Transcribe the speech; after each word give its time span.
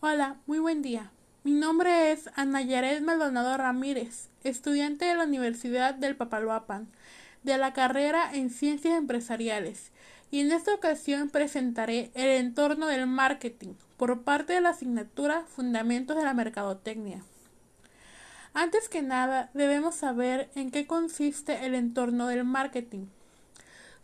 Hola, 0.00 0.36
muy 0.46 0.60
buen 0.60 0.80
día. 0.80 1.10
Mi 1.42 1.50
nombre 1.50 2.12
es 2.12 2.30
Ana 2.36 2.62
Yaret 2.62 3.02
Maldonado 3.02 3.56
Ramírez, 3.56 4.28
estudiante 4.44 5.06
de 5.06 5.16
la 5.16 5.24
Universidad 5.24 5.92
del 5.92 6.14
Papaloapan, 6.14 6.86
de 7.42 7.58
la 7.58 7.72
carrera 7.72 8.32
en 8.32 8.50
Ciencias 8.50 8.96
Empresariales, 8.96 9.90
y 10.30 10.38
en 10.38 10.52
esta 10.52 10.72
ocasión 10.72 11.30
presentaré 11.30 12.12
el 12.14 12.28
entorno 12.28 12.86
del 12.86 13.08
marketing 13.08 13.74
por 13.96 14.22
parte 14.22 14.52
de 14.52 14.60
la 14.60 14.68
asignatura 14.68 15.42
Fundamentos 15.48 16.16
de 16.16 16.22
la 16.22 16.32
Mercadotecnia. 16.32 17.24
Antes 18.54 18.88
que 18.88 19.02
nada, 19.02 19.50
debemos 19.52 19.96
saber 19.96 20.48
en 20.54 20.70
qué 20.70 20.86
consiste 20.86 21.66
el 21.66 21.74
entorno 21.74 22.28
del 22.28 22.44
marketing. 22.44 23.06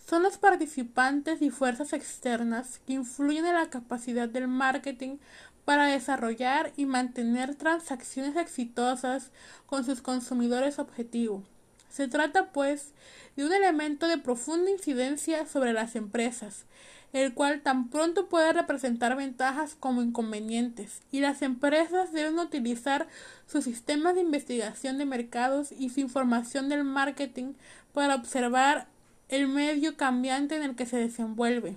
Son 0.07 0.23
los 0.23 0.37
participantes 0.37 1.41
y 1.41 1.51
fuerzas 1.51 1.95
externas 1.95 2.79
que 2.87 2.93
influyen 2.93 3.47
en 3.47 3.55
la 3.55 3.71
capacidad 3.71 4.29
del 4.29 4.49
marketing 4.49 5.17
para 5.65 5.87
desarrollar 5.87 6.73
y 6.77 6.85
mantener 6.85 7.55
transacciones 7.55 8.37
exitosas 8.37 9.31
con 9.65 9.83
sus 9.85 10.03
consumidores 10.03 10.79
objetivos. 10.79 11.43
Se 11.89 12.07
trata, 12.07 12.53
pues, 12.53 12.93
de 13.37 13.47
un 13.47 13.53
elemento 13.53 14.07
de 14.07 14.19
profunda 14.19 14.71
incidencia 14.71 15.47
sobre 15.47 15.73
las 15.73 15.97
empresas, 15.97 16.67
el 17.15 17.33
cual 17.33 17.63
tan 17.63 17.89
pronto 17.89 18.29
puede 18.29 18.53
representar 18.53 19.17
ventajas 19.17 19.77
como 19.79 20.03
inconvenientes, 20.03 21.03
y 21.13 21.21
las 21.21 21.41
empresas 21.41 22.13
deben 22.13 22.39
utilizar 22.39 23.07
sus 23.47 23.65
sistemas 23.65 24.17
de 24.17 24.23
investigación 24.23 24.99
de 24.99 25.07
mercados 25.07 25.73
y 25.73 25.89
su 25.89 26.01
información 26.01 26.69
del 26.69 26.85
marketing 26.85 27.55
para 27.93 28.17
observar 28.17 28.89
el 29.35 29.49
medio 29.49 29.97
cambiante 29.97 30.57
en 30.57 30.63
el 30.63 30.77
que 30.77 30.87
se 30.87 30.97
desenvuelve. 30.97 31.77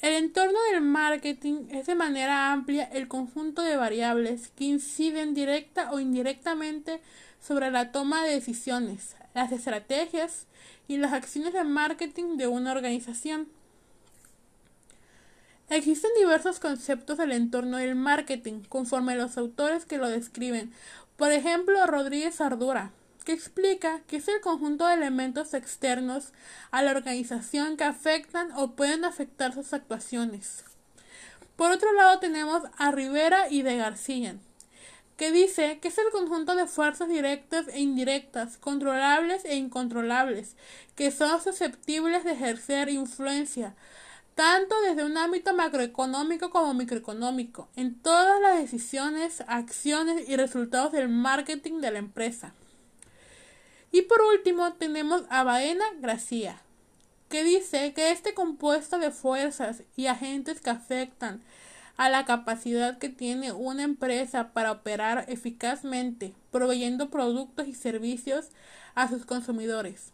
El 0.00 0.14
entorno 0.14 0.58
del 0.72 0.80
marketing 0.80 1.66
es 1.70 1.86
de 1.86 1.94
manera 1.94 2.52
amplia 2.52 2.84
el 2.84 3.06
conjunto 3.06 3.62
de 3.62 3.76
variables 3.76 4.48
que 4.56 4.64
inciden 4.64 5.34
directa 5.34 5.92
o 5.92 6.00
indirectamente 6.00 7.00
sobre 7.40 7.70
la 7.70 7.92
toma 7.92 8.24
de 8.24 8.30
decisiones, 8.32 9.16
las 9.34 9.52
estrategias 9.52 10.46
y 10.88 10.96
las 10.96 11.12
acciones 11.12 11.52
de 11.52 11.64
marketing 11.64 12.38
de 12.38 12.46
una 12.46 12.72
organización. 12.72 13.48
Existen 15.68 16.10
diversos 16.18 16.60
conceptos 16.60 17.18
del 17.18 17.32
entorno 17.32 17.76
del 17.76 17.94
marketing, 17.94 18.62
conforme 18.68 19.16
los 19.16 19.36
autores 19.36 19.84
que 19.84 19.98
lo 19.98 20.08
describen. 20.08 20.72
Por 21.16 21.30
ejemplo, 21.30 21.86
Rodríguez 21.86 22.40
Ardura, 22.40 22.90
que 23.24 23.32
explica 23.32 24.00
que 24.06 24.16
es 24.16 24.28
el 24.28 24.40
conjunto 24.40 24.86
de 24.86 24.94
elementos 24.94 25.54
externos 25.54 26.32
a 26.70 26.82
la 26.82 26.90
organización 26.90 27.76
que 27.76 27.84
afectan 27.84 28.50
o 28.52 28.72
pueden 28.72 29.04
afectar 29.04 29.52
sus 29.52 29.72
actuaciones. 29.72 30.64
Por 31.56 31.70
otro 31.72 31.92
lado 31.92 32.18
tenemos 32.18 32.62
a 32.78 32.90
Rivera 32.90 33.50
y 33.50 33.62
de 33.62 33.76
García, 33.76 34.36
que 35.16 35.32
dice 35.32 35.78
que 35.80 35.88
es 35.88 35.98
el 35.98 36.10
conjunto 36.10 36.54
de 36.54 36.66
fuerzas 36.66 37.08
directas 37.08 37.68
e 37.68 37.80
indirectas, 37.80 38.56
controlables 38.56 39.44
e 39.44 39.56
incontrolables, 39.56 40.56
que 40.96 41.10
son 41.10 41.42
susceptibles 41.42 42.24
de 42.24 42.32
ejercer 42.32 42.88
influencia, 42.88 43.74
tanto 44.34 44.80
desde 44.80 45.04
un 45.04 45.18
ámbito 45.18 45.52
macroeconómico 45.52 46.48
como 46.48 46.72
microeconómico, 46.72 47.68
en 47.76 48.00
todas 48.00 48.40
las 48.40 48.58
decisiones, 48.58 49.44
acciones 49.46 50.26
y 50.26 50.36
resultados 50.36 50.92
del 50.92 51.10
marketing 51.10 51.82
de 51.82 51.90
la 51.90 51.98
empresa. 51.98 52.54
Y 53.92 54.02
por 54.02 54.20
último 54.22 54.72
tenemos 54.74 55.24
a 55.30 55.42
Baena 55.42 55.84
Gracia, 55.98 56.62
que 57.28 57.44
dice 57.44 57.92
que 57.92 58.12
este 58.12 58.34
compuesto 58.34 58.98
de 58.98 59.10
fuerzas 59.10 59.82
y 59.96 60.06
agentes 60.06 60.60
que 60.60 60.70
afectan 60.70 61.42
a 61.96 62.08
la 62.08 62.24
capacidad 62.24 62.98
que 62.98 63.08
tiene 63.08 63.52
una 63.52 63.82
empresa 63.82 64.52
para 64.52 64.72
operar 64.72 65.26
eficazmente, 65.28 66.32
proveyendo 66.50 67.10
productos 67.10 67.68
y 67.68 67.74
servicios 67.74 68.48
a 68.94 69.08
sus 69.08 69.26
consumidores. 69.26 70.12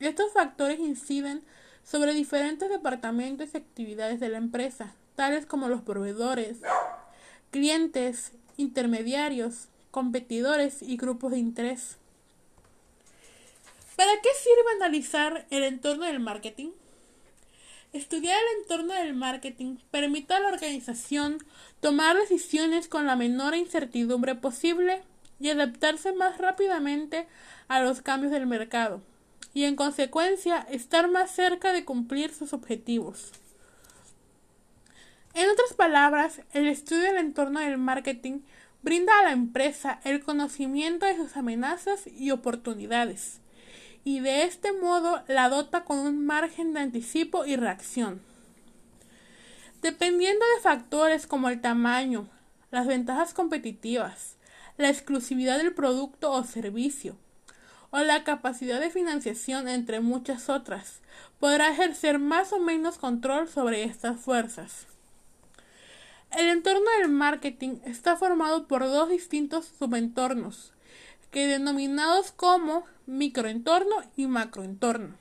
Estos 0.00 0.32
factores 0.32 0.80
inciden 0.80 1.44
sobre 1.84 2.14
diferentes 2.14 2.68
departamentos 2.68 3.50
y 3.52 3.58
actividades 3.58 4.18
de 4.18 4.28
la 4.28 4.38
empresa, 4.38 4.94
tales 5.14 5.46
como 5.46 5.68
los 5.68 5.82
proveedores, 5.82 6.58
clientes, 7.50 8.32
intermediarios, 8.56 9.68
competidores 9.90 10.82
y 10.82 10.96
grupos 10.96 11.32
de 11.32 11.38
interés. 11.38 11.99
¿Para 14.00 14.12
qué 14.22 14.30
sirve 14.42 14.76
analizar 14.76 15.46
el 15.50 15.62
entorno 15.62 16.06
del 16.06 16.20
marketing? 16.20 16.70
Estudiar 17.92 18.34
el 18.34 18.62
entorno 18.62 18.94
del 18.94 19.12
marketing 19.12 19.76
permite 19.90 20.32
a 20.32 20.40
la 20.40 20.48
organización 20.48 21.36
tomar 21.80 22.16
decisiones 22.16 22.88
con 22.88 23.04
la 23.04 23.14
menor 23.14 23.54
incertidumbre 23.54 24.36
posible 24.36 25.02
y 25.38 25.50
adaptarse 25.50 26.14
más 26.14 26.38
rápidamente 26.38 27.28
a 27.68 27.82
los 27.82 28.00
cambios 28.00 28.32
del 28.32 28.46
mercado 28.46 29.02
y 29.52 29.64
en 29.64 29.76
consecuencia 29.76 30.66
estar 30.70 31.10
más 31.10 31.30
cerca 31.30 31.74
de 31.74 31.84
cumplir 31.84 32.32
sus 32.32 32.54
objetivos. 32.54 33.32
En 35.34 35.46
otras 35.50 35.74
palabras, 35.74 36.40
el 36.54 36.68
estudio 36.68 37.02
del 37.02 37.18
entorno 37.18 37.60
del 37.60 37.76
marketing 37.76 38.40
brinda 38.80 39.12
a 39.18 39.24
la 39.24 39.32
empresa 39.32 40.00
el 40.04 40.24
conocimiento 40.24 41.04
de 41.04 41.18
sus 41.18 41.36
amenazas 41.36 42.06
y 42.06 42.30
oportunidades 42.30 43.40
y 44.04 44.20
de 44.20 44.44
este 44.44 44.72
modo 44.72 45.22
la 45.28 45.48
dota 45.48 45.84
con 45.84 45.98
un 45.98 46.24
margen 46.24 46.72
de 46.72 46.80
anticipo 46.80 47.44
y 47.44 47.56
reacción. 47.56 48.22
Dependiendo 49.82 50.44
de 50.54 50.62
factores 50.62 51.26
como 51.26 51.48
el 51.48 51.60
tamaño, 51.60 52.28
las 52.70 52.86
ventajas 52.86 53.34
competitivas, 53.34 54.36
la 54.76 54.88
exclusividad 54.88 55.58
del 55.58 55.74
producto 55.74 56.32
o 56.32 56.44
servicio, 56.44 57.16
o 57.90 57.98
la 57.98 58.24
capacidad 58.24 58.80
de 58.80 58.90
financiación, 58.90 59.68
entre 59.68 60.00
muchas 60.00 60.48
otras, 60.48 61.00
podrá 61.38 61.70
ejercer 61.70 62.18
más 62.18 62.52
o 62.52 62.60
menos 62.60 62.98
control 62.98 63.48
sobre 63.48 63.84
estas 63.84 64.20
fuerzas. 64.20 64.86
El 66.30 66.46
entorno 66.46 66.88
del 66.98 67.08
marketing 67.08 67.78
está 67.84 68.16
formado 68.16 68.68
por 68.68 68.84
dos 68.84 69.08
distintos 69.08 69.72
subentornos, 69.78 70.72
que 71.30 71.46
denominados 71.46 72.32
como 72.32 72.84
microentorno 73.06 73.96
y 74.16 74.26
macroentorno. 74.26 75.14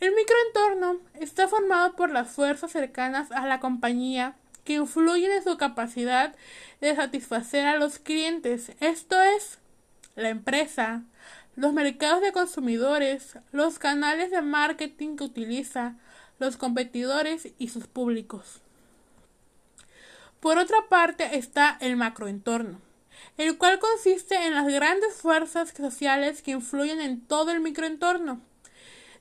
El 0.00 0.12
microentorno 0.14 1.00
está 1.20 1.46
formado 1.46 1.94
por 1.94 2.10
las 2.10 2.30
fuerzas 2.30 2.72
cercanas 2.72 3.30
a 3.30 3.46
la 3.46 3.60
compañía 3.60 4.34
que 4.64 4.74
influyen 4.74 5.30
en 5.30 5.44
su 5.44 5.56
capacidad 5.56 6.34
de 6.80 6.96
satisfacer 6.96 7.66
a 7.66 7.76
los 7.76 7.98
clientes, 7.98 8.72
esto 8.80 9.20
es, 9.20 9.58
la 10.16 10.28
empresa, 10.28 11.02
los 11.56 11.72
mercados 11.72 12.20
de 12.20 12.32
consumidores, 12.32 13.38
los 13.52 13.78
canales 13.78 14.30
de 14.30 14.42
marketing 14.42 15.16
que 15.16 15.24
utiliza, 15.24 15.96
los 16.38 16.56
competidores 16.56 17.48
y 17.58 17.68
sus 17.68 17.86
públicos. 17.86 18.60
Por 20.40 20.58
otra 20.58 20.78
parte 20.88 21.36
está 21.36 21.76
el 21.80 21.96
macroentorno 21.96 22.91
el 23.38 23.58
cual 23.58 23.78
consiste 23.78 24.34
en 24.34 24.54
las 24.54 24.66
grandes 24.66 25.14
fuerzas 25.14 25.70
sociales 25.70 26.42
que 26.42 26.52
influyen 26.52 27.00
en 27.00 27.20
todo 27.20 27.50
el 27.50 27.60
microentorno, 27.60 28.40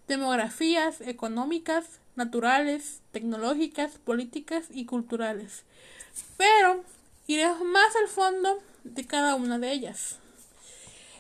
demografías 0.07 1.01
económicas, 1.01 1.99
naturales, 2.15 3.01
tecnológicas, 3.11 3.93
políticas 4.03 4.65
y 4.69 4.85
culturales. 4.85 5.63
Pero 6.37 6.83
iremos 7.27 7.63
más 7.63 7.95
al 7.95 8.07
fondo 8.07 8.61
de 8.83 9.05
cada 9.05 9.35
una 9.35 9.59
de 9.59 9.71
ellas. 9.71 10.17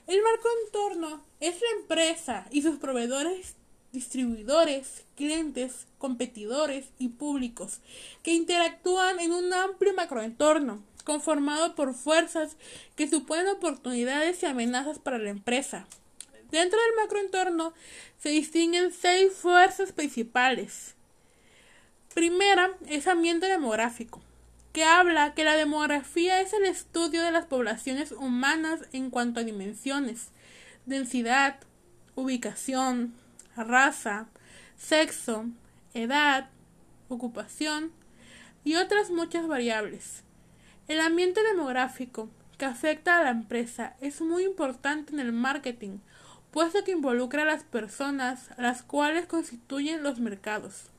El 0.07 0.19
macroentorno 0.21 1.23
es 1.39 1.61
la 1.61 1.79
empresa 1.79 2.47
y 2.51 2.61
sus 2.61 2.77
proveedores, 2.77 3.55
distribuidores, 3.91 5.03
clientes, 5.15 5.85
competidores 5.97 6.87
y 6.97 7.09
públicos 7.09 7.79
que 8.23 8.33
interactúan 8.33 9.19
en 9.19 9.31
un 9.31 9.53
amplio 9.53 9.93
macroentorno 9.93 10.83
conformado 11.03 11.75
por 11.75 11.93
fuerzas 11.93 12.57
que 12.95 13.07
suponen 13.07 13.47
oportunidades 13.47 14.41
y 14.43 14.45
amenazas 14.45 14.99
para 14.99 15.17
la 15.17 15.29
empresa. 15.29 15.85
Dentro 16.51 16.79
del 16.79 16.95
macroentorno 16.97 17.73
se 18.19 18.29
distinguen 18.29 18.91
seis 18.91 19.33
fuerzas 19.33 19.91
principales. 19.93 20.95
Primera 22.13 22.71
es 22.87 23.07
ambiente 23.07 23.47
demográfico, 23.47 24.21
que 24.73 24.83
habla 24.83 25.33
que 25.33 25.45
la 25.45 25.55
demografía 25.55 26.41
es 26.41 26.51
el 26.53 26.65
estudio 26.65 27.23
de 27.23 27.31
las 27.31 27.45
poblaciones 27.45 28.11
humanas 28.11 28.81
en 28.91 29.09
cuanto 29.09 29.39
a 29.39 29.43
dimensiones, 29.43 30.29
densidad, 30.85 31.57
ubicación, 32.15 33.13
raza, 33.55 34.27
sexo, 34.77 35.45
edad, 35.93 36.49
ocupación 37.07 37.91
y 38.63 38.75
otras 38.75 39.09
muchas 39.09 39.47
variables. 39.47 40.23
El 40.91 40.99
ambiente 40.99 41.41
demográfico 41.41 42.27
que 42.57 42.65
afecta 42.65 43.17
a 43.17 43.23
la 43.23 43.29
empresa 43.29 43.95
es 44.01 44.19
muy 44.19 44.43
importante 44.43 45.13
en 45.13 45.21
el 45.21 45.31
marketing, 45.31 45.99
puesto 46.51 46.83
que 46.83 46.91
involucra 46.91 47.43
a 47.43 47.45
las 47.45 47.63
personas, 47.63 48.49
las 48.57 48.83
cuales 48.83 49.25
constituyen 49.25 50.03
los 50.03 50.19
mercados. 50.19 50.89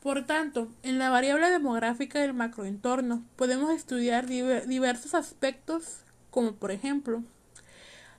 Por 0.00 0.26
tanto, 0.26 0.68
en 0.84 1.00
la 1.00 1.10
variable 1.10 1.50
demográfica 1.50 2.20
del 2.20 2.32
macroentorno 2.32 3.24
podemos 3.34 3.72
estudiar 3.72 4.26
diversos 4.28 5.14
aspectos 5.14 6.04
como 6.30 6.54
por 6.54 6.70
ejemplo 6.70 7.24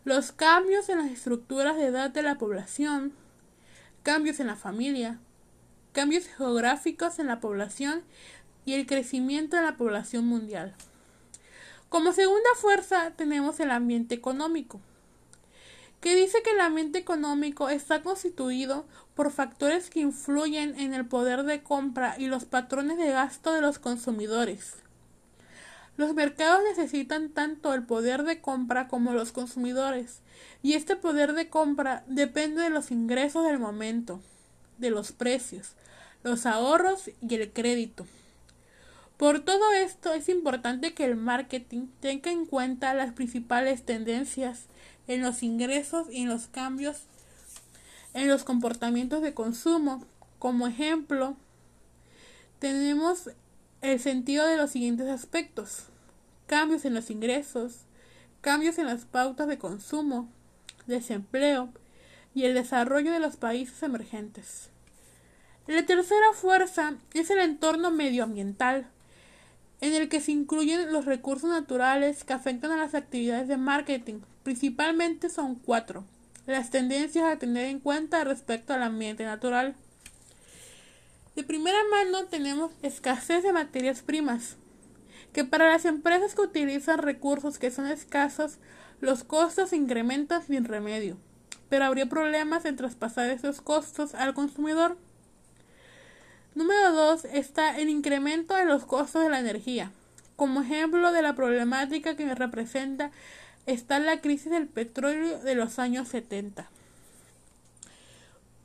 los 0.04 0.34
cambios 0.34 0.90
en 0.90 0.98
las 0.98 1.10
estructuras 1.10 1.78
de 1.78 1.86
edad 1.86 2.10
de 2.10 2.22
la 2.22 2.38
población, 2.38 3.14
cambios 4.04 4.42
en 4.42 4.48
la 4.48 4.58
familia, 4.58 5.20
cambios 5.94 6.26
geográficos 6.26 7.18
en 7.20 7.28
la 7.28 7.40
población 7.40 8.04
y 8.66 8.74
el 8.74 8.86
crecimiento 8.86 9.58
de 9.58 9.64
la 9.64 9.78
población 9.78 10.26
mundial. 10.26 10.74
Como 11.90 12.14
segunda 12.14 12.50
fuerza 12.56 13.12
tenemos 13.18 13.60
el 13.60 13.72
ambiente 13.72 14.16
económico, 14.16 14.80
que 16.00 16.16
dice 16.16 16.42
que 16.42 16.52
el 16.52 16.62
ambiente 16.62 17.00
económico 17.00 17.70
está 17.70 18.02
constituido 18.02 18.86
por 19.14 19.32
factores 19.32 19.90
que 19.90 20.00
influyen 20.00 20.80
en 20.80 20.94
el 20.94 21.06
poder 21.06 21.44
de 21.44 21.62
compra 21.62 22.16
y 22.18 22.28
los 22.28 22.46
patrones 22.46 22.98
de 22.98 23.12
gasto 23.12 23.54
de 23.54 23.62
los 23.62 23.78
consumidores. 23.78 24.76
Los 25.98 26.14
mercados 26.14 26.62
necesitan 26.64 27.30
tanto 27.30 27.74
el 27.74 27.84
poder 27.84 28.24
de 28.24 28.42
compra 28.42 28.88
como 28.88 29.14
los 29.14 29.32
consumidores, 29.32 30.22
y 30.64 30.74
este 30.74 30.96
poder 30.96 31.34
de 31.34 31.50
compra 31.50 32.04
depende 32.08 32.62
de 32.62 32.70
los 32.70 32.90
ingresos 32.90 33.46
del 33.46 33.60
momento, 33.60 34.22
de 34.78 34.90
los 34.90 35.12
precios, 35.12 35.74
los 36.24 36.46
ahorros 36.46 37.12
y 37.22 37.36
el 37.36 37.52
crédito. 37.52 38.08
Por 39.22 39.42
todo 39.42 39.72
esto 39.74 40.16
es 40.16 40.30
importante 40.30 40.96
que 40.96 41.06
el 41.06 41.16
marketing 41.16 41.90
tenga 42.00 42.32
en 42.32 42.48
cuenta 42.48 42.96
las 42.96 43.14
principales 43.14 43.86
tendencias 43.86 44.66
en 45.06 45.22
los 45.22 45.44
ingresos 45.44 46.08
y 46.10 46.24
en 46.24 46.28
los 46.28 46.48
cambios 46.48 47.04
en 48.16 48.28
los 48.28 48.44
comportamientos 48.44 49.22
de 49.22 49.36
consumo. 49.36 50.04
Como 50.40 50.66
ejemplo, 50.66 51.38
tenemos 52.58 53.30
el 53.84 54.00
sentido 54.00 54.48
de 54.48 54.58
los 54.58 54.72
siguientes 54.72 55.08
aspectos 55.08 55.84
cambios 56.48 56.84
en 56.84 56.96
los 56.96 57.12
ingresos, 57.12 57.82
cambios 58.42 58.80
en 58.80 58.88
las 58.88 59.06
pautas 59.06 59.48
de 59.48 59.60
consumo, 59.60 60.30
desempleo 60.88 61.70
y 62.34 62.46
el 62.46 62.56
desarrollo 62.56 63.12
de 63.12 63.20
los 63.20 63.38
países 63.38 63.84
emergentes. 63.84 64.72
La 65.68 65.86
tercera 65.86 66.34
fuerza 66.34 66.96
es 67.14 67.30
el 67.30 67.38
entorno 67.38 67.92
medioambiental, 67.92 68.88
en 69.82 69.94
el 69.96 70.10
que 70.10 70.22
se 70.22 70.32
incluyen 70.32 70.94
los 70.94 71.06
recursos 71.06 71.50
naturales 71.50 72.24
que 72.24 72.34
afectan 72.34 72.72
a 72.72 72.78
las 72.78 72.94
actividades 72.94 73.48
de 73.48 73.58
marketing. 73.58 74.22
Principalmente 74.44 75.30
son 75.30 75.56
cuatro. 75.56 76.06
Las 76.46 76.70
tendencias 76.70 77.26
a 77.26 77.38
tener 77.38 77.66
en 77.66 77.80
cuenta 77.80 78.24
respecto 78.24 78.74
al 78.74 78.84
ambiente 78.84 79.26
natural. 79.26 79.76
De 81.36 81.44
primera 81.44 81.80
mano 81.90 82.26
tenemos 82.26 82.72
escasez 82.84 83.44
de 83.44 83.54
materias 83.54 84.02
primas, 84.02 84.58
que 85.34 85.46
para 85.46 85.70
las 85.70 85.86
empresas 85.86 86.36
que 86.36 86.42
utilizan 86.42 87.00
recursos 87.00 87.58
que 87.58 87.72
son 87.72 87.88
escasos, 87.88 88.58
los 89.00 89.24
costos 89.24 89.74
incrementan 89.74 90.44
sin 90.44 90.66
remedio, 90.66 91.18
pero 91.70 91.86
habría 91.86 92.08
problemas 92.08 92.66
en 92.66 92.76
traspasar 92.76 93.30
esos 93.30 93.62
costos 93.62 94.14
al 94.14 94.34
consumidor. 94.34 94.98
Número 96.56 96.92
2 96.94 97.26
está 97.26 97.80
el 97.80 97.90
incremento 97.90 98.58
en 98.58 98.68
los 98.68 98.86
costos 98.86 99.24
de 99.24 99.30
la 99.30 99.40
energía. 99.40 99.92
Como 100.36 100.62
ejemplo 100.62 101.12
de 101.12 101.22
la 101.22 101.36
problemática 101.36 102.16
que 102.16 102.26
me 102.26 102.36
representa 102.36 103.12
está 103.66 104.00
la 104.00 104.22
crisis 104.22 104.52
del 104.52 104.68
petróleo 104.68 105.40
de 105.40 105.56
los 105.56 105.80
años 105.80 106.08
70. 106.08 106.70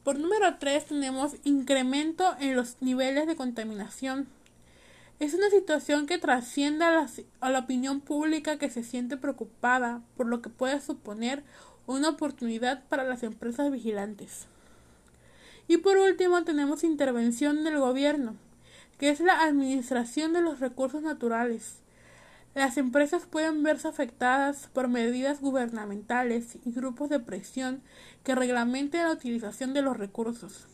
Por 0.05 0.19
número 0.19 0.57
3 0.59 0.87
tenemos 0.87 1.37
incremento 1.45 2.37
en 2.41 2.57
los 2.57 2.77
niveles 2.81 3.27
de 3.27 3.37
contaminación 3.37 4.29
es 5.19 5.33
una 5.33 5.49
situación 5.49 6.07
que 6.07 6.19
trasciende 6.19 6.85
a 6.85 6.91
la, 6.91 7.09
a 7.41 7.51
la, 7.51 7.61
opinión 7.61 8.01
pública 8.01 8.59
que 8.59 8.69
se 8.69 8.83
siente 8.83 9.17
preocupada 9.17 10.03
por 10.17 10.27
lo 10.27 10.43
que 10.43 10.51
puede 10.51 10.79
suponer 10.81 11.43
una 11.87 12.11
oportunidad 12.11 12.85
para 12.89 13.05
las 13.05 13.23
empresas 13.23 13.71
vigilantes. 13.71 14.47
Y 15.69 15.79
por 15.79 15.97
último 15.97 16.45
tenemos 16.45 16.85
intervención 16.85 17.65
del 17.65 17.79
gobierno, 17.79 18.37
que 18.99 19.11
es 19.11 19.21
la 19.21 19.43
administración 19.43 20.33
de 20.33 20.41
los 20.41 20.61
recursos 20.61 21.03
naturales. 21.03 21.81
Las 22.55 22.79
empresas 22.79 23.27
pueden 23.27 23.63
verse 23.63 23.89
afectadas 23.89 24.71
por 24.73 24.89
medidas 24.89 25.41
gubernamentales 25.41 26.57
y 26.65 26.73
grupos 26.73 27.11
de 27.11 27.21
presión 27.21 27.83
que 28.25 28.35
reglamenten 28.35 29.05
la 29.05 29.13
utilización 29.13 29.75
de 29.75 29.83
los 29.83 29.97
recursos. 29.97 30.67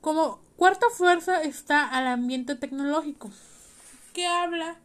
Como 0.00 0.40
cuarta 0.56 0.86
fuerza 0.90 1.42
está 1.42 1.86
al 1.86 2.06
ambiente 2.06 2.56
tecnológico, 2.56 3.30
que 4.14 4.26
habla 4.26 4.76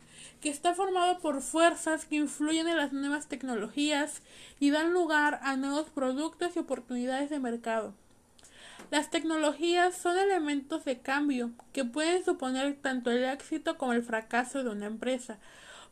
que 0.41 0.49
está 0.49 0.75
formado 0.75 1.19
por 1.19 1.41
fuerzas 1.41 2.05
que 2.05 2.17
influyen 2.17 2.67
en 2.67 2.77
las 2.77 2.93
nuevas 2.93 3.27
tecnologías 3.27 4.21
y 4.59 4.69
dan 4.69 4.93
lugar 4.93 5.39
a 5.43 5.55
nuevos 5.55 5.89
productos 5.89 6.55
y 6.55 6.59
oportunidades 6.59 7.29
de 7.29 7.39
mercado. 7.39 7.93
Las 8.89 9.09
tecnologías 9.09 9.95
son 9.97 10.17
elementos 10.17 10.85
de 10.85 10.99
cambio 10.99 11.51
que 11.73 11.83
pueden 11.83 12.23
suponer 12.23 12.77
tanto 12.81 13.11
el 13.11 13.25
éxito 13.25 13.77
como 13.77 13.91
el 13.93 14.01
fracaso 14.01 14.63
de 14.63 14.69
una 14.69 14.85
empresa, 14.85 15.39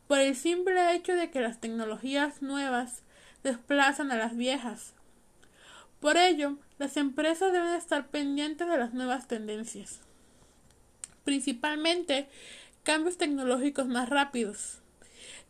por 0.08 0.20
el 0.20 0.36
simple 0.36 0.96
hecho 0.96 1.14
de 1.14 1.30
que 1.30 1.42
las 1.42 1.60
tecnologías 1.60 2.42
nuevas 2.42 3.04
desplazan 3.44 4.12
a 4.12 4.18
las 4.18 4.38
viejas. 4.38 4.94
Por 6.00 6.16
ello, 6.16 6.58
las 6.78 6.96
empresas 6.96 7.52
deben 7.52 7.74
estar 7.74 8.08
pendientes 8.08 8.68
de 8.68 8.78
las 8.78 8.94
nuevas 8.94 9.28
tendencias, 9.28 10.00
principalmente 11.26 12.30
cambios 12.84 13.18
tecnológicos 13.18 13.88
más 13.88 14.08
rápidos, 14.10 14.82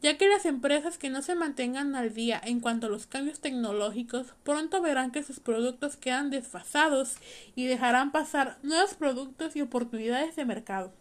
ya 0.02 0.18
que 0.18 0.28
las 0.28 0.46
empresas 0.46 0.98
que 0.98 1.10
no 1.10 1.22
se 1.22 1.36
mantengan 1.36 1.96
al 1.96 2.14
día 2.14 2.40
en 2.44 2.60
cuanto 2.60 2.88
a 2.88 2.90
los 2.90 3.08
cambios 3.08 3.40
tecnológicos 3.40 4.28
pronto 4.44 4.82
verán 4.82 5.12
que 5.12 5.24
sus 5.24 5.40
productos 5.40 5.96
quedan 5.96 6.30
desfasados 6.30 7.16
y 7.56 7.66
dejarán 7.66 8.12
pasar 8.12 8.58
nuevos 8.62 8.94
productos 8.94 9.56
y 9.56 9.62
oportunidades 9.62 10.36
de 10.36 10.46
mercado. 10.46 10.94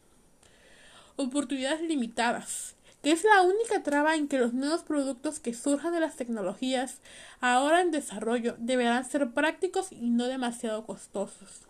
Oportunidades 1.17 1.83
limitadas 1.83 2.75
que 3.05 3.13
es 3.13 3.23
la 3.23 3.43
única 3.43 3.83
traba 3.83 4.17
en 4.17 4.29
que 4.29 4.39
los 4.39 4.55
nuevos 4.55 4.83
productos 4.83 5.39
que 5.39 5.53
surjan 5.53 5.93
de 5.93 6.01
las 6.01 6.17
tecnologías 6.17 7.03
ahora 7.43 7.83
en 7.83 7.91
desarrollo 7.91 8.57
deberán 8.59 9.05
ser 9.05 9.31
prácticos 9.33 9.93
y 9.93 10.09
no 10.09 10.27
demasiado 10.27 10.87
costosos. 10.87 11.61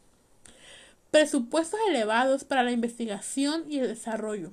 Presupuestos 1.11 1.81
elevados 1.88 2.44
para 2.44 2.62
la 2.62 2.71
investigación 2.71 3.65
y 3.69 3.81
el 3.81 3.88
desarrollo. 3.88 4.53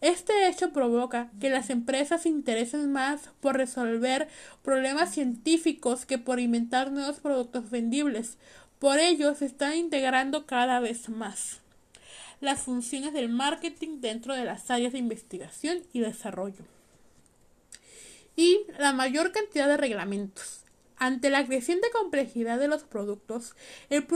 Este 0.00 0.48
hecho 0.48 0.72
provoca 0.72 1.30
que 1.40 1.50
las 1.50 1.70
empresas 1.70 2.22
se 2.22 2.28
interesen 2.28 2.92
más 2.92 3.30
por 3.40 3.56
resolver 3.56 4.28
problemas 4.62 5.12
científicos 5.12 6.06
que 6.06 6.18
por 6.18 6.40
inventar 6.40 6.92
nuevos 6.92 7.20
productos 7.20 7.70
vendibles. 7.70 8.36
Por 8.78 8.98
ello 8.98 9.34
se 9.34 9.46
están 9.46 9.74
integrando 9.76 10.46
cada 10.46 10.80
vez 10.80 11.08
más 11.08 11.60
las 12.44 12.62
funciones 12.62 13.12
del 13.12 13.28
marketing 13.28 14.00
dentro 14.00 14.34
de 14.34 14.44
las 14.44 14.70
áreas 14.70 14.92
de 14.92 14.98
investigación 14.98 15.82
y 15.92 16.00
desarrollo. 16.00 16.64
Y 18.36 18.60
la 18.78 18.92
mayor 18.92 19.32
cantidad 19.32 19.66
de 19.66 19.76
reglamentos. 19.76 20.60
Ante 20.96 21.30
la 21.30 21.44
creciente 21.44 21.90
complejidad 21.90 22.58
de 22.58 22.68
los 22.68 22.84
productos, 22.84 23.54
el, 23.90 24.06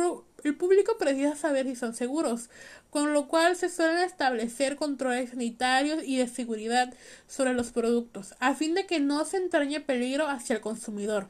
el, 0.44 0.56
público 0.56 0.96
precisa 0.96 1.34
saber 1.34 1.66
si 1.66 1.74
son 1.74 1.94
seguros, 1.94 2.50
con 2.90 3.12
lo 3.12 3.28
cual 3.28 3.56
se 3.56 3.68
suelen 3.68 3.98
establecer 3.98 4.76
controles 4.76 5.30
sanitarios 5.30 6.02
y 6.04 6.16
de 6.16 6.28
seguridad 6.28 6.92
sobre 7.26 7.54
los 7.54 7.70
productos, 7.70 8.34
a 8.40 8.54
fin 8.54 8.74
de 8.74 8.86
que 8.86 9.00
no 9.00 9.24
se 9.24 9.36
entrañe 9.36 9.80
peligro 9.80 10.28
hacia 10.28 10.56
el 10.56 10.62
consumidor. 10.62 11.28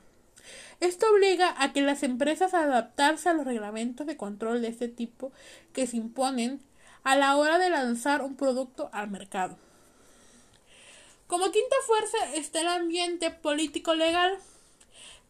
Esto 0.80 1.06
obliga 1.12 1.54
a 1.58 1.72
que 1.72 1.82
las 1.82 2.02
empresas 2.02 2.54
adaptarse 2.54 3.28
a 3.28 3.34
los 3.34 3.44
reglamentos 3.44 4.06
de 4.06 4.16
control 4.16 4.62
de 4.62 4.68
este 4.68 4.88
tipo 4.88 5.32
que 5.72 5.86
se 5.86 5.96
imponen 5.96 6.62
a 7.02 7.16
la 7.16 7.36
hora 7.36 7.58
de 7.58 7.70
lanzar 7.70 8.22
un 8.22 8.36
producto 8.36 8.88
al 8.92 9.10
mercado. 9.10 9.56
Como 11.26 11.50
quinta 11.50 11.76
fuerza 11.86 12.16
está 12.34 12.60
el 12.60 12.68
ambiente 12.68 13.30
político 13.30 13.94
legal, 13.94 14.38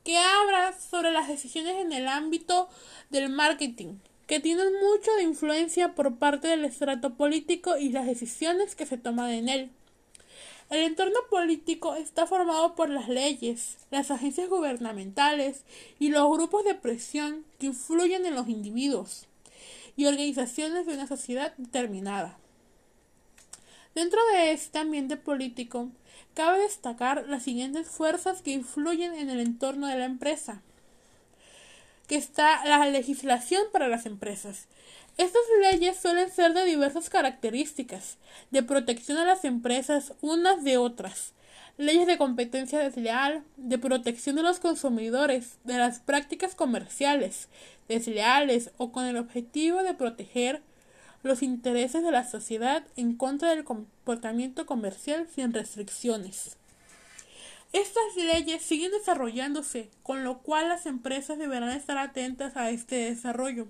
que 0.05 0.17
habla 0.17 0.73
sobre 0.79 1.11
las 1.11 1.29
decisiones 1.29 1.77
en 1.77 1.93
el 1.93 2.09
ámbito 2.09 2.69
del 3.11 3.31
marketing, 3.31 3.99
que 4.29 4.41
tienen 4.41 4.75
mucho 4.75 5.11
de 5.17 5.23
influencia 5.23 5.95
por 5.95 6.17
parte 6.17 6.49
del 6.49 6.67
estrato 6.67 7.15
político 7.15 7.79
y 7.79 7.89
las 7.89 8.07
decisiones 8.07 8.77
que 8.77 8.85
se 8.85 8.99
toman 8.99 9.31
en 9.31 9.49
él. 9.49 9.71
El 10.69 10.81
entorno 10.81 11.19
político 11.31 11.95
está 11.95 12.27
formado 12.27 12.75
por 12.75 12.91
las 12.91 13.09
leyes, 13.09 13.79
las 13.91 14.11
agencias 14.11 14.51
gubernamentales 14.51 15.65
y 15.99 16.11
los 16.11 16.31
grupos 16.31 16.63
de 16.65 16.75
presión 16.75 17.47
que 17.59 17.67
influyen 17.67 18.27
en 18.27 18.35
los 18.35 18.49
individuos 18.49 19.27
y 19.97 20.05
organizaciones 20.05 20.85
de 20.85 20.93
una 20.93 21.07
sociedad 21.07 21.55
determinada. 21.57 22.39
Dentro 23.95 24.21
de 24.35 24.53
este 24.53 24.79
ambiente 24.79 25.17
político, 25.17 25.89
cabe 26.35 26.59
destacar 26.59 27.25
las 27.29 27.45
siguientes 27.45 27.89
fuerzas 27.89 28.43
que 28.43 28.51
influyen 28.51 29.15
en 29.15 29.31
el 29.31 29.41
entorno 29.41 29.87
de 29.87 29.97
la 29.97 30.05
empresa. 30.05 30.61
Que 32.09 32.17
está 32.17 32.65
la 32.65 32.85
legislación 32.87 33.63
para 33.73 33.87
las 33.87 34.07
empresas, 34.07 34.67
Estas 35.19 35.43
leyes 35.61 35.97
suelen 35.97 36.31
ser 36.31 36.55
de 36.55 36.65
diversas 36.65 37.11
características, 37.11 38.19
de 38.51 38.63
protección 38.63 39.19
a 39.19 39.25
las 39.25 39.45
empresas 39.45 40.15
unas 40.21 40.63
de 40.63 40.79
otras, 40.79 41.33
leyes 41.77 42.07
de 42.07 42.19
competencia 42.19 42.79
desleal, 42.79 43.43
de 43.57 43.79
protección 43.79 44.37
de 44.37 44.43
los 44.43 44.61
consumidores, 44.61 45.59
de 45.65 45.77
las 45.77 45.99
prácticas 45.99 46.55
comerciales 46.55 47.49
desleales 47.89 48.71
o 48.77 48.93
con 48.93 49.07
el 49.07 49.17
objetivo 49.17 49.83
de 49.83 49.95
proteger 49.95 50.63
los 51.23 51.43
intereses 51.43 52.03
de 52.03 52.13
la 52.13 52.29
sociedad 52.29 52.85
en 52.97 53.17
contra 53.17 53.51
del 53.51 53.65
comportamiento 53.65 54.67
comercial 54.67 55.27
sin 55.35 55.53
restricciones. 55.53 56.57
Estas 57.73 58.17
leyes 58.17 58.63
siguen 58.63 58.93
desarrollándose, 58.93 59.91
con 60.03 60.25
lo 60.25 60.39
cual 60.39 60.69
las 60.69 60.87
empresas 60.87 61.39
deberán 61.39 61.71
estar 61.71 61.99
atentas 61.99 62.57
a 62.57 62.71
este 62.71 62.97
desarrollo 62.97 63.69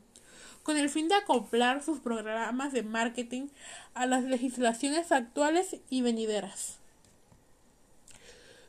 con 0.68 0.76
el 0.76 0.90
fin 0.90 1.08
de 1.08 1.14
acoplar 1.14 1.82
sus 1.82 1.98
programas 1.98 2.74
de 2.74 2.82
marketing 2.82 3.48
a 3.94 4.04
las 4.04 4.22
legislaciones 4.24 5.12
actuales 5.12 5.76
y 5.88 6.02
venideras. 6.02 6.76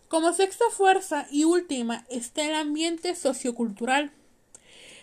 Como 0.07 0.31
sexta 0.31 0.63
fuerza 0.71 1.27
y 1.29 1.43
última 1.43 2.05
está 2.09 2.45
el 2.45 2.55
ambiente 2.55 3.15
sociocultural, 3.15 4.13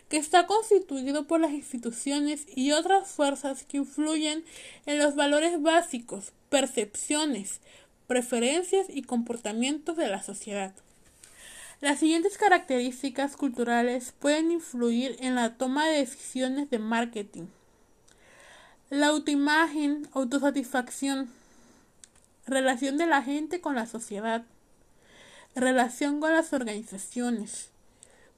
que 0.08 0.16
está 0.16 0.46
constituido 0.46 1.26
por 1.26 1.38
las 1.38 1.50
instituciones 1.50 2.46
y 2.54 2.72
otras 2.72 3.08
fuerzas 3.08 3.64
que 3.64 3.76
influyen 3.76 4.42
en 4.86 4.98
los 4.98 5.16
valores 5.16 5.60
básicos, 5.60 6.32
percepciones, 6.48 7.60
preferencias 8.06 8.86
y 8.88 9.02
comportamientos 9.02 9.96
de 9.96 10.08
la 10.08 10.22
sociedad. 10.22 10.72
Las 11.80 11.98
siguientes 11.98 12.38
características 12.38 13.36
culturales 13.36 14.14
pueden 14.18 14.50
influir 14.50 15.16
en 15.20 15.34
la 15.34 15.56
toma 15.56 15.86
de 15.86 15.98
decisiones 15.98 16.70
de 16.70 16.78
marketing. 16.78 17.46
La 18.88 19.08
autoimagen, 19.08 20.08
autosatisfacción, 20.12 21.28
relación 22.46 22.96
de 22.96 23.06
la 23.06 23.22
gente 23.22 23.60
con 23.60 23.74
la 23.74 23.86
sociedad, 23.86 24.44
relación 25.54 26.20
con 26.20 26.32
las 26.32 26.52
organizaciones, 26.52 27.70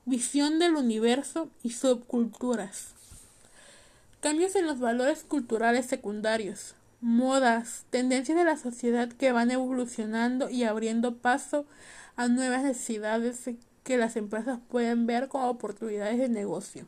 visión 0.04 0.58
del 0.58 0.74
universo 0.74 1.50
y 1.62 1.70
subculturas. 1.70 2.94
Cambios 4.20 4.56
en 4.56 4.66
los 4.66 4.80
valores 4.80 5.22
culturales 5.22 5.86
secundarios, 5.86 6.74
modas, 7.00 7.84
tendencias 7.90 8.36
de 8.36 8.44
la 8.44 8.56
sociedad 8.56 9.08
que 9.08 9.32
van 9.32 9.50
evolucionando 9.50 10.50
y 10.50 10.64
abriendo 10.64 11.16
paso 11.16 11.66
a 12.16 12.28
nuevas 12.28 12.62
necesidades 12.62 13.50
que 13.84 13.96
las 13.96 14.16
empresas 14.16 14.58
pueden 14.68 15.06
ver 15.06 15.28
como 15.28 15.48
oportunidades 15.48 16.18
de 16.18 16.28
negocio. 16.28 16.86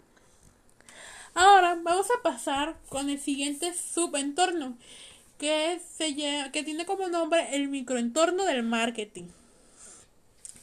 Ahora 1.35 1.79
vamos 1.83 2.09
a 2.11 2.23
pasar 2.23 2.77
con 2.89 3.09
el 3.09 3.21
siguiente 3.21 3.73
subentorno 3.75 4.77
que, 5.39 5.81
se 5.97 6.15
que 6.53 6.63
tiene 6.65 6.85
como 6.85 7.09
nombre 7.09 7.55
el 7.55 7.69
microentorno 7.69 8.45
del 8.45 8.65
marketing, 8.65 9.29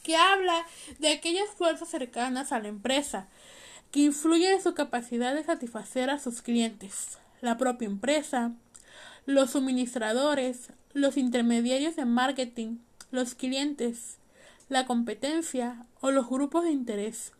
que 0.02 0.16
habla 0.16 0.66
de 0.98 1.08
aquellas 1.08 1.48
fuerzas 1.56 1.88
cercanas 1.88 2.52
a 2.52 2.60
la 2.60 2.68
empresa 2.68 3.26
que 3.90 4.00
influyen 4.00 4.52
en 4.52 4.62
su 4.62 4.74
capacidad 4.74 5.34
de 5.34 5.42
satisfacer 5.42 6.10
a 6.10 6.18
sus 6.18 6.42
clientes, 6.42 7.18
la 7.40 7.56
propia 7.56 7.86
empresa, 7.86 8.52
los 9.28 9.50
suministradores, 9.50 10.70
los 10.94 11.18
intermediarios 11.18 11.96
de 11.96 12.06
marketing, 12.06 12.78
los 13.10 13.34
clientes, 13.34 14.16
la 14.70 14.86
competencia 14.86 15.84
o 16.00 16.10
los 16.10 16.30
grupos 16.30 16.64
de 16.64 16.70
interés, 16.70 17.32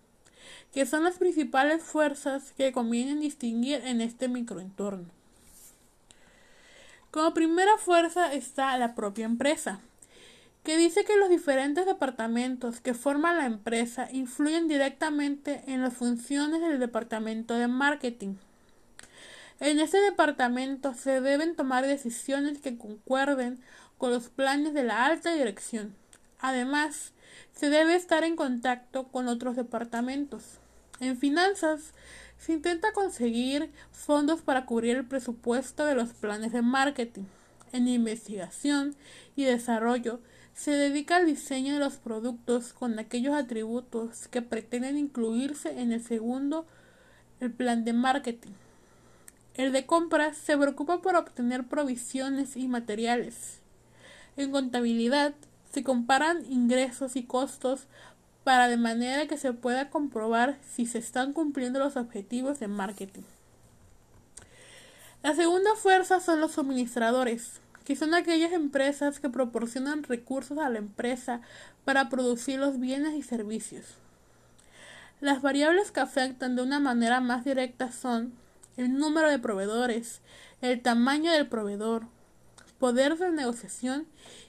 que 0.75 0.85
son 0.85 1.04
las 1.04 1.16
principales 1.16 1.83
fuerzas 1.83 2.52
que 2.59 2.73
conviene 2.73 3.18
distinguir 3.18 3.80
en 3.87 4.02
este 4.02 4.28
microentorno. 4.28 5.07
Como 7.11 7.33
primera 7.33 7.78
fuerza 7.78 8.35
está 8.35 8.76
la 8.76 8.95
propia 8.95 9.25
empresa, 9.25 9.80
que 10.64 10.76
dice 10.76 11.07
que 11.07 11.16
los 11.16 11.30
diferentes 11.30 11.87
departamentos 11.87 12.83
que 12.83 12.92
forman 12.92 13.38
la 13.38 13.47
empresa 13.47 14.11
influyen 14.12 14.68
directamente 14.68 15.62
en 15.68 15.80
las 15.80 15.95
funciones 15.95 16.61
del 16.61 16.80
departamento 16.80 17.54
de 17.54 17.66
marketing. 17.66 18.35
En 19.61 19.81
este 19.81 20.00
departamento 20.00 20.95
se 20.95 21.21
deben 21.21 21.57
tomar 21.57 21.85
decisiones 21.85 22.61
que 22.61 22.79
concuerden 22.79 23.59
con 23.97 24.12
los 24.12 24.29
planes 24.29 24.73
de 24.73 24.85
la 24.85 25.05
alta 25.05 25.33
dirección. 25.33 25.97
Además, 26.38 27.12
se 27.53 27.69
debe 27.69 27.97
estar 27.97 28.23
en 28.23 28.37
contacto 28.37 29.09
con 29.09 29.27
otros 29.27 29.57
departamentos. 29.57 30.45
En 31.00 31.17
finanzas, 31.17 31.93
se 32.38 32.53
intenta 32.53 32.93
conseguir 32.93 33.73
fondos 33.91 34.43
para 34.43 34.65
cubrir 34.65 34.97
el 34.97 35.05
presupuesto 35.05 35.87
de 35.87 35.97
los 35.97 36.11
planes 36.11 36.53
de 36.53 36.62
marketing. 36.62 37.25
En 37.73 37.88
investigación 37.88 38.95
y 39.35 39.43
desarrollo, 39.43 40.21
se 40.55 40.71
dedica 40.71 41.17
al 41.17 41.27
diseño 41.27 41.75
de 41.75 41.81
los 41.81 41.97
productos 41.97 42.73
con 42.73 42.97
aquellos 42.99 43.35
atributos 43.35 44.29
que 44.29 44.41
pretenden 44.41 44.97
incluirse 44.97 45.81
en 45.81 45.93
el 45.93 46.03
segundo, 46.03 46.65
el 47.41 47.53
plan 47.53 47.85
de 47.85 47.93
marketing. 47.93 48.53
El 49.59 49.73
de 49.73 49.87
compras 49.87 50.37
se 50.37 50.57
preocupa 50.57 51.03
por 51.03 51.17
obtener 51.17 51.67
provisiones 51.67 52.57
y 52.57 52.69
materiales. 52.69 53.59
En 54.37 54.53
contabilidad, 54.53 55.35
se 55.73 55.83
comparan 55.83 56.47
ingresos 56.50 57.17
y 57.17 57.25
costos 57.25 57.88
para 58.45 58.69
de 58.69 58.77
manera 58.77 59.27
que 59.27 59.37
se 59.37 59.53
pueda 59.53 59.91
comprobar 59.91 60.59
si 60.62 60.87
se 60.87 60.99
están 60.99 61.33
cumpliendo 61.33 61.81
los 61.81 61.97
objetivos 61.97 62.61
de 62.61 62.69
marketing. 62.69 63.25
La 65.25 65.35
segunda 65.35 65.75
fuerza 65.75 66.21
son 66.21 66.41
los 66.41 66.53
suministradores, 66.53 67.61
que 67.85 67.97
son 67.97 68.15
aquellas 68.15 68.53
empresas 68.53 69.19
que 69.19 69.29
proporcionan 69.29 70.05
recursos 70.05 70.59
a 70.59 70.69
la 70.69 70.79
empresa 70.79 71.41
para 71.85 72.09
producir 72.09 72.61
los 72.61 72.79
bienes 72.79 73.15
y 73.15 73.23
servicios. 73.23 73.87
Las 75.21 75.43
variables 75.43 75.91
que 75.91 75.99
afectan 75.99 76.55
de 76.55 76.62
una 76.62 76.79
manera 76.79 77.19
más 77.19 77.45
directa 77.45 77.91
son 77.91 78.33
el 78.78 78.97
número 78.97 79.28
de 79.28 79.40
proveedores, 79.40 80.20
el 80.62 80.80
tamaño 80.80 81.32
del 81.32 81.49
proveedor, 81.49 82.06
poder 82.78 83.18
de 83.18 83.30
negociación 83.32 84.06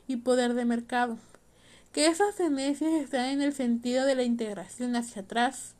y 0.07 0.17
poder 0.17 0.53
de 0.53 0.65
mercado. 0.65 1.17
Que 1.91 2.05
esas 2.05 2.35
tendencias 2.35 2.93
están 2.93 3.25
en 3.25 3.41
el 3.41 3.53
sentido 3.53 4.05
de 4.05 4.13
la 4.13 4.23
integración 4.23 4.95
hacia 4.95 5.23
atrás, 5.23 5.73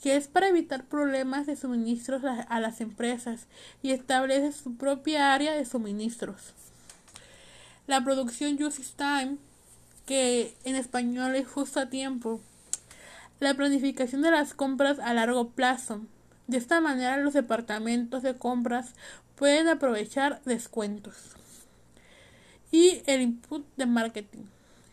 que 0.00 0.14
es 0.16 0.28
para 0.28 0.48
evitar 0.48 0.84
problemas 0.84 1.46
de 1.46 1.56
suministros 1.56 2.22
a 2.24 2.60
las 2.60 2.80
empresas 2.80 3.48
y 3.82 3.90
establece 3.90 4.52
su 4.52 4.76
propia 4.76 5.34
área 5.34 5.52
de 5.52 5.66
suministros. 5.66 6.54
La 7.88 8.04
producción 8.04 8.56
Justice 8.58 8.94
Time, 8.96 9.38
que 10.06 10.54
en 10.62 10.76
español 10.76 11.34
es 11.34 11.48
justo 11.48 11.80
a 11.80 11.90
tiempo. 11.90 12.40
La 13.40 13.54
planificación 13.54 14.22
de 14.22 14.30
las 14.30 14.54
compras 14.54 15.00
a 15.00 15.14
largo 15.14 15.48
plazo. 15.48 16.02
De 16.48 16.56
esta 16.56 16.80
manera 16.80 17.18
los 17.18 17.34
departamentos 17.34 18.22
de 18.22 18.36
compras 18.36 18.94
pueden 19.36 19.68
aprovechar 19.68 20.40
descuentos 20.44 21.36
y 22.70 23.02
el 23.06 23.20
input 23.20 23.66
de 23.76 23.84
marketing. 23.84 24.44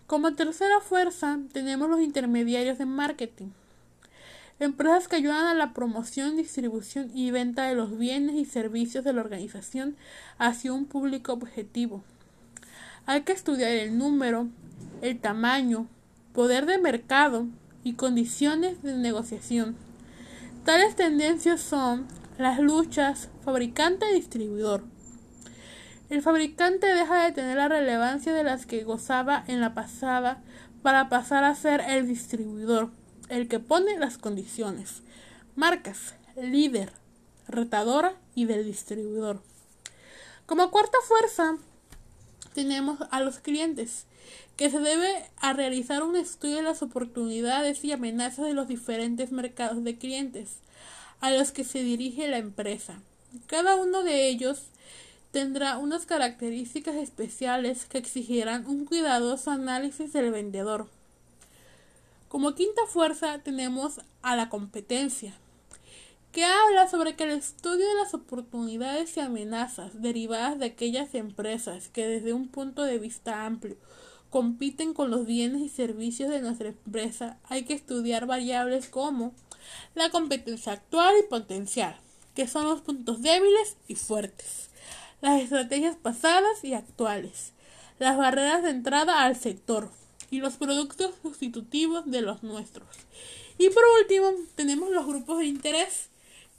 Como 0.05 0.35
tercera 0.35 0.81
fuerza 0.81 1.39
tenemos 1.53 1.89
los 1.89 2.01
intermediarios 2.01 2.77
de 2.77 2.85
marketing. 2.85 3.47
Empresas 4.59 5.07
que 5.07 5.15
ayudan 5.15 5.47
a 5.47 5.53
la 5.53 5.73
promoción, 5.73 6.35
distribución 6.35 7.09
y 7.13 7.31
venta 7.31 7.63
de 7.63 7.75
los 7.75 7.97
bienes 7.97 8.35
y 8.35 8.43
servicios 8.43 9.05
de 9.05 9.13
la 9.13 9.21
organización 9.21 9.95
hacia 10.37 10.73
un 10.73 10.85
público 10.85 11.31
objetivo. 11.31 12.03
Hay 13.05 13.21
que 13.21 13.31
estudiar 13.31 13.71
el 13.71 13.97
número, 13.97 14.49
el 15.01 15.19
tamaño, 15.19 15.87
poder 16.33 16.65
de 16.65 16.79
mercado 16.79 17.47
y 17.83 17.93
condiciones 17.93 18.83
de 18.83 18.97
negociación. 18.97 19.75
Tales 20.65 20.95
tendencias 20.95 21.61
son 21.61 22.07
las 22.37 22.59
luchas 22.59 23.29
fabricante-distribuidor 23.45 24.83
el 26.09 26.21
fabricante 26.21 26.85
deja 26.85 27.23
de 27.23 27.31
tener 27.31 27.57
la 27.57 27.67
relevancia 27.67 28.31
de 28.31 28.43
las 28.43 28.67
que 28.67 28.83
gozaba 28.83 29.43
en 29.47 29.59
la 29.59 29.73
pasada 29.73 30.43
para 30.83 31.09
pasar 31.09 31.43
a 31.43 31.55
ser 31.55 31.81
el 31.81 32.07
distribuidor, 32.07 32.91
el 33.27 33.47
que 33.47 33.59
pone 33.59 33.97
las 33.97 34.19
condiciones. 34.19 35.01
Marcas, 35.55 36.13
líder, 36.35 36.93
retadora 37.47 38.19
y 38.35 38.45
del 38.45 38.65
distribuidor. 38.65 39.41
Como 40.45 40.69
cuarta 40.69 40.99
fuerza 41.07 41.57
tenemos 42.55 42.97
a 43.11 43.19
los 43.19 43.37
clientes, 43.37 44.05
que 44.55 44.71
se 44.71 44.79
debe 44.79 45.29
a 45.37 45.53
realizar 45.53 46.01
un 46.01 46.15
estudio 46.15 46.55
de 46.55 46.63
las 46.63 46.81
oportunidades 46.81 47.83
y 47.83 47.91
amenazas 47.91 48.45
de 48.45 48.53
los 48.53 48.67
diferentes 48.67 49.31
mercados 49.31 49.83
de 49.83 49.97
clientes 49.97 50.57
a 51.19 51.31
los 51.31 51.51
que 51.51 51.63
se 51.63 51.83
dirige 51.83 52.27
la 52.27 52.37
empresa. 52.37 52.99
Cada 53.47 53.75
uno 53.75 54.03
de 54.03 54.29
ellos 54.29 54.63
tendrá 55.31 55.77
unas 55.77 56.05
características 56.05 56.95
especiales 56.95 57.85
que 57.85 57.97
exigirán 57.97 58.65
un 58.65 58.85
cuidadoso 58.85 59.51
análisis 59.51 60.13
del 60.13 60.31
vendedor. 60.31 60.87
Como 62.29 62.55
quinta 62.55 62.85
fuerza 62.87 63.39
tenemos 63.39 63.99
a 64.21 64.35
la 64.37 64.49
competencia, 64.49 65.33
que 66.35 66.43
habla 66.43 66.89
sobre 66.89 67.15
que 67.15 67.23
el 67.23 67.29
estudio 67.29 67.87
de 67.87 67.95
las 67.95 68.13
oportunidades 68.13 69.15
y 69.15 69.21
amenazas 69.21 70.01
derivadas 70.01 70.59
de 70.59 70.65
aquellas 70.65 71.15
empresas 71.15 71.87
que 71.87 72.05
desde 72.05 72.33
un 72.33 72.49
punto 72.49 72.83
de 72.83 72.99
vista 72.99 73.45
amplio 73.45 73.77
compiten 74.29 74.93
con 74.93 75.11
los 75.11 75.25
bienes 75.25 75.61
y 75.61 75.69
servicios 75.69 76.29
de 76.29 76.41
nuestra 76.41 76.67
empresa, 76.67 77.37
hay 77.45 77.63
que 77.63 77.73
estudiar 77.73 78.25
variables 78.25 78.89
como 78.89 79.33
la 79.93 80.09
competencia 80.09 80.73
actual 80.73 81.15
y 81.17 81.23
potencial, 81.29 81.95
que 82.35 82.49
son 82.49 82.65
los 82.65 82.81
puntos 82.81 83.21
débiles 83.21 83.77
y 83.87 83.95
fuertes, 83.95 84.71
las 85.21 85.41
estrategias 85.41 85.95
pasadas 85.95 86.65
y 86.65 86.73
actuales, 86.73 87.53
las 87.97 88.17
barreras 88.17 88.61
de 88.61 88.71
entrada 88.71 89.23
al 89.23 89.37
sector 89.37 89.89
y 90.31 90.39
los 90.39 90.57
productos 90.57 91.15
sustitutivos 91.21 92.11
de 92.11 92.19
los 92.19 92.43
nuestros. 92.43 92.89
Y 93.57 93.69
por 93.69 93.83
último, 94.01 94.33
tenemos 94.55 94.89
los 94.89 95.07
grupos 95.07 95.39
de 95.39 95.45
interés 95.45 96.09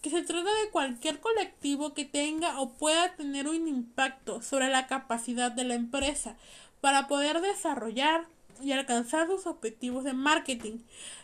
que 0.06 0.10
se 0.10 0.22
trata 0.22 0.54
de 0.62 0.70
cualquier 0.70 1.18
colectivo 1.18 1.92
que 1.92 2.04
tenga 2.04 2.60
o 2.60 2.74
pueda 2.74 3.16
tener 3.16 3.48
un 3.48 3.66
impacto 3.66 4.40
sobre 4.40 4.68
la 4.68 4.86
capacidad 4.86 5.50
de 5.50 5.64
la 5.64 5.74
empresa 5.74 6.36
para 6.80 7.08
poder 7.08 7.40
desarrollar 7.40 8.24
y 8.62 8.70
alcanzar 8.70 9.26
sus 9.26 9.46
objetivos 9.46 10.04
de 10.04 10.12
marketing. 10.12 10.78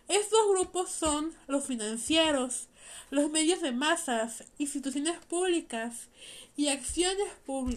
Estos 0.09 0.49
grupos 0.49 0.91
son 0.91 1.33
los 1.47 1.65
financieros, 1.65 2.67
los 3.11 3.31
medios 3.31 3.61
de 3.61 3.71
masas, 3.71 4.43
instituciones 4.59 5.17
públicas 5.27 6.09
y 6.57 6.67
acciones 6.67 7.29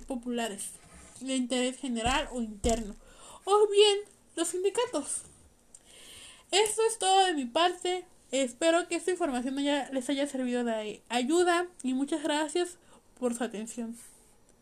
populares 0.08 0.72
de 1.20 1.36
interés 1.36 1.78
general 1.78 2.30
o 2.32 2.42
interno, 2.42 2.96
o 3.44 3.68
bien 3.68 4.00
los 4.36 4.48
sindicatos. 4.48 5.22
Esto 6.50 6.82
es 6.90 6.98
todo 6.98 7.26
de 7.28 7.36
mi 7.36 7.46
parte. 7.46 8.08
Espero 8.44 8.86
que 8.90 8.96
esta 8.96 9.12
información 9.12 9.56
les 9.56 10.10
haya 10.10 10.28
servido 10.28 10.66
de 10.66 11.02
ayuda 11.08 11.68
y 11.84 11.94
muchas 11.94 12.22
gracias 12.22 12.78
por 13.18 13.34
su 13.34 13.46
atención. 13.46 13.96